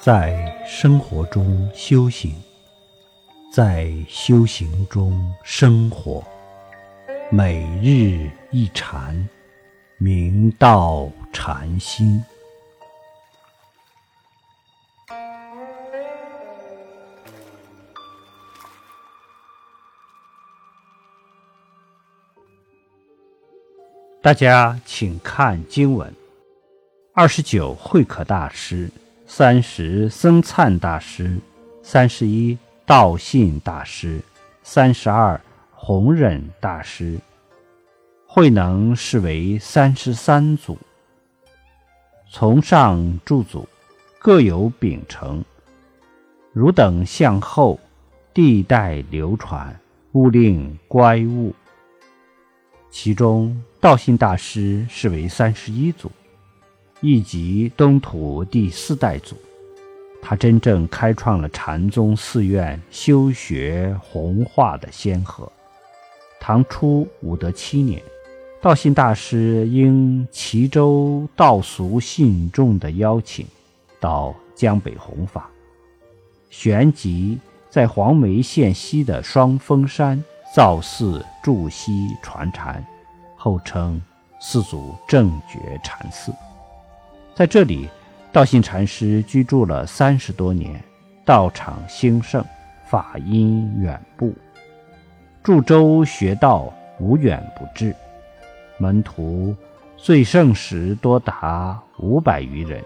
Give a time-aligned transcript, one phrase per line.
[0.00, 2.32] 在生活中修行，
[3.52, 6.24] 在修行中生活，
[7.32, 9.28] 每日一禅，
[9.98, 12.24] 明道禅心。
[24.22, 26.14] 大家请看经文：
[27.12, 28.88] 二十九慧可大师。
[29.30, 31.36] 三十僧璨大师，
[31.82, 32.56] 三十一
[32.86, 34.22] 道信大师，
[34.62, 35.38] 三十二
[35.70, 37.20] 弘忍大师，
[38.26, 40.78] 慧能是为三十三祖。
[42.30, 43.68] 从上诸祖
[44.18, 45.44] 各有秉承，
[46.54, 47.78] 汝等向后，
[48.32, 49.78] 地代流传，
[50.12, 51.54] 勿令乖误。
[52.90, 56.10] 其中道信大师是为三十一祖。
[57.00, 59.36] 亦即东土第四代祖，
[60.20, 65.50] 他真正开创了禅宗寺院修学弘化的先河。
[66.40, 68.02] 唐初武德七年，
[68.60, 73.46] 道信大师应齐州道俗信众的邀请，
[74.00, 75.48] 到江北弘法，
[76.50, 77.38] 旋即
[77.70, 80.20] 在黄梅县西的双峰山
[80.52, 82.84] 造寺筑西传禅，
[83.36, 84.02] 后称
[84.40, 86.32] 四祖正觉禅寺。
[87.38, 87.88] 在这里，
[88.32, 90.82] 道信禅师居住了三十多年，
[91.24, 92.44] 道场兴盛，
[92.84, 94.34] 法音远布，
[95.40, 97.94] 驻州学道无远不至，
[98.76, 99.54] 门徒
[99.96, 102.82] 最盛时多达五百余人，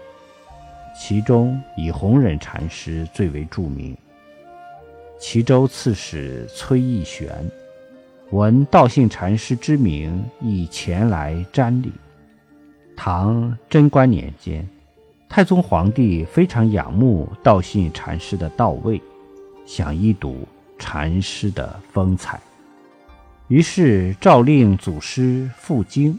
[0.95, 3.97] 其中以弘忍禅师最为著名。
[5.19, 7.27] 齐州刺史崔义玄
[8.29, 11.91] 闻道信禅师之名，亦前来瞻礼。
[12.95, 14.67] 唐贞观年间，
[15.27, 19.01] 太宗皇帝非常仰慕道信禅师的道位，
[19.65, 20.47] 想一睹
[20.77, 22.39] 禅师的风采，
[23.47, 26.17] 于是诏令祖师赴京。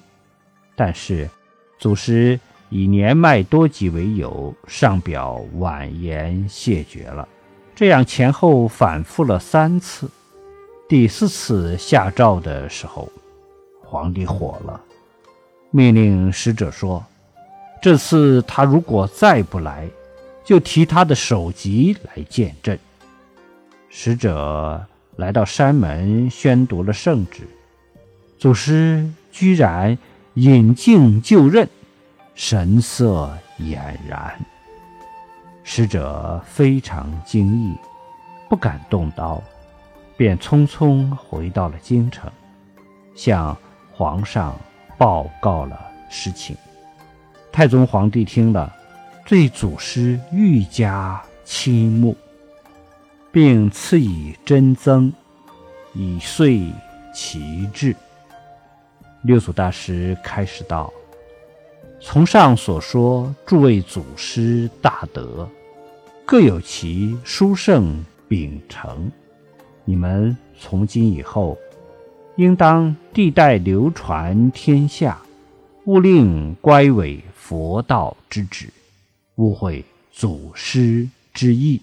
[0.74, 1.30] 但是，
[1.78, 2.38] 祖师
[2.68, 7.28] 以年迈多疾为由，上表婉言谢绝了。
[7.74, 10.10] 这样前后反复了三次。
[10.88, 13.08] 第四次下诏的时候，
[13.82, 14.80] 皇帝火了。
[15.76, 17.04] 命令使者说
[17.82, 19.88] ：“这次他如果再不来，
[20.44, 22.78] 就提他的首级来见朕。”
[23.90, 24.86] 使者
[25.16, 27.42] 来到山门，宣读了圣旨。
[28.38, 29.98] 祖师居然
[30.34, 31.68] 引颈就任，
[32.36, 33.76] 神色俨
[34.08, 34.32] 然。
[35.64, 37.74] 使者非常惊异，
[38.48, 39.42] 不敢动刀，
[40.16, 42.30] 便匆匆回到了京城，
[43.16, 43.56] 向
[43.92, 44.56] 皇上。
[44.96, 45.78] 报告了
[46.08, 46.56] 事情，
[47.50, 48.74] 太宗皇帝听了，
[49.26, 52.16] 对祖师愈加倾慕，
[53.32, 55.12] 并赐以真增，
[55.94, 56.60] 以遂
[57.14, 57.94] 其志。
[59.22, 60.92] 六祖大师开始道
[62.00, 65.48] ：“从上所说诸位祖师大德，
[66.24, 69.10] 各有其殊胜秉承，
[69.84, 71.58] 你们从今以后。”
[72.36, 75.20] 应当地代流传天下，
[75.84, 78.68] 勿令乖违佛道之旨，
[79.36, 81.80] 误会祖师之意。